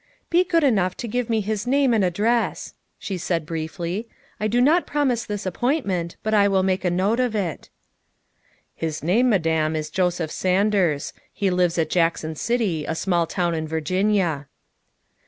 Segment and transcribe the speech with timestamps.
[0.31, 4.07] "Be good enough to give me his name and address," she said briefly."
[4.39, 7.69] I do not promise this appointment, but I will make a note of it."'
[8.83, 11.13] His name, Madame, is Joseph Sanders.
[11.31, 14.47] He lives at Jackson City, a small town in Virginia."